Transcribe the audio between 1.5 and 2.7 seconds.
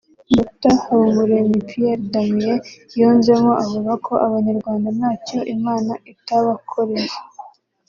Pierre Damien